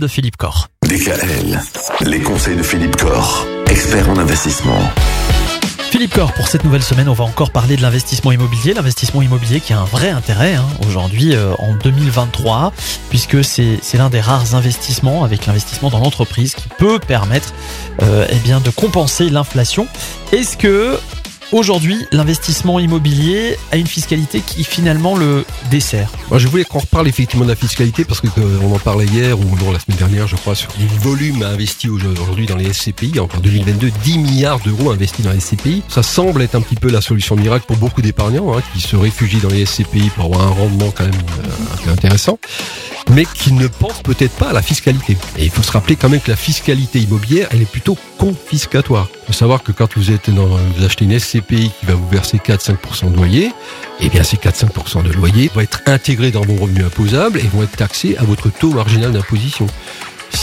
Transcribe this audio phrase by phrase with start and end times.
[0.00, 0.68] de Philippe Corr.
[0.86, 1.60] DKL,
[2.02, 4.78] les conseils de Philippe Corr, expert en investissement.
[5.90, 8.74] Philippe Corr, pour cette nouvelle semaine, on va encore parler de l'investissement immobilier.
[8.74, 12.72] L'investissement immobilier qui a un vrai intérêt hein, aujourd'hui euh, en 2023,
[13.10, 17.52] puisque c'est c'est l'un des rares investissements avec l'investissement dans l'entreprise qui peut permettre
[18.02, 19.88] euh, eh bien, de compenser l'inflation.
[20.30, 21.00] Est-ce que
[21.52, 27.44] aujourd'hui l'investissement immobilier a une fiscalité qui finalement le dessert je voulais qu'on reparle effectivement
[27.44, 30.54] de la fiscalité parce que euh, en parlait hier ou la semaine dernière, je crois,
[30.54, 33.18] sur les volumes investis aujourd'hui dans les SCPI.
[33.18, 35.82] En 2022, 10 milliards d'euros investis dans les SCPI.
[35.88, 38.96] Ça semble être un petit peu la solution miracle pour beaucoup d'épargnants hein, qui se
[38.96, 42.38] réfugient dans les SCPI pour avoir un rendement quand même euh, un peu intéressant
[43.10, 45.16] mais qui ne pensent peut-être pas à la fiscalité.
[45.38, 49.08] Et il faut se rappeler quand même que la fiscalité immobilière, elle est plutôt confiscatoire.
[49.22, 52.08] Il faut savoir que quand vous êtes dans, vous achetez une SCPI qui va vous
[52.08, 53.52] verser 4-5% de loyer,
[54.00, 57.62] eh bien ces 4-5% de loyer vont être intégrés dans vos revenus imposables et vont
[57.62, 59.66] être taxés à votre taux marginal d'imposition.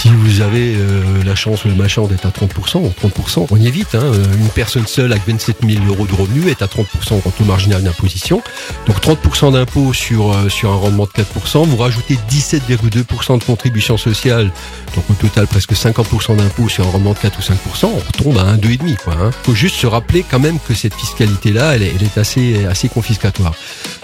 [0.06, 3.66] Si vous avez euh, la chance ou le machin d'être à 30%, 30%, on y
[3.66, 3.96] est vite.
[3.96, 4.12] Hein.
[4.38, 7.82] Une personne seule avec 27 000 euros de revenus est à 30% en taux marginal
[7.82, 8.44] d'imposition.
[8.86, 11.66] Donc 30% d'impôt sur, euh, sur un rendement de 4%.
[11.66, 14.52] Vous rajoutez 17,2% de contribution sociale.
[14.96, 17.86] Donc au total presque 50% d'impôt sur un rendement de 4 ou 5%.
[17.86, 18.78] On retombe à 1, 2,5.
[18.82, 19.32] Il hein.
[19.42, 23.56] faut juste se rappeler quand même que cette fiscalité-là, elle, elle est assez, assez confiscatoire.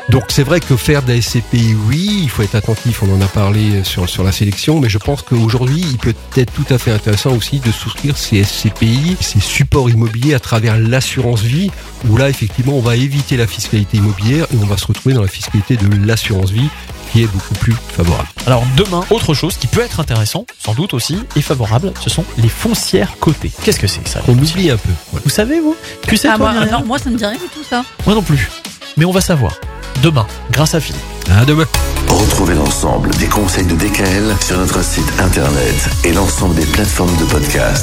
[0.09, 3.21] Donc c'est vrai que faire de la SCPI, oui, il faut être attentif, on en
[3.21, 6.77] a parlé sur, sur la sélection, mais je pense qu'aujourd'hui, il peut être tout à
[6.77, 11.71] fait intéressant aussi de souscrire ces SCPI, ces supports immobiliers à travers l'assurance vie,
[12.09, 15.21] où là, effectivement, on va éviter la fiscalité immobilière et on va se retrouver dans
[15.21, 16.67] la fiscalité de l'assurance vie,
[17.11, 18.27] qui est beaucoup plus favorable.
[18.47, 22.25] Alors demain, autre chose qui peut être intéressant, sans doute aussi, et favorable, ce sont
[22.37, 23.51] les foncières cotées.
[23.63, 24.89] Qu'est-ce que c'est que ça On oublie un peu.
[25.11, 25.23] Voilà.
[25.23, 25.75] Vous savez vous?
[26.07, 27.83] Tu sais Ah, toi, moi, non, moi, ça me dit rien du tout, ça.
[28.05, 28.49] Moi non plus.
[28.97, 29.53] Mais on va savoir.
[30.01, 31.01] Demain, grâce à Philippe.
[32.07, 37.25] Retrouvez l'ensemble des conseils de DKL sur notre site internet et l'ensemble des plateformes de
[37.25, 37.79] podcast.